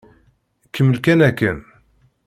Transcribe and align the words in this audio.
Kemmel 0.73 0.97
kan 1.05 1.19
akken. 1.29 1.59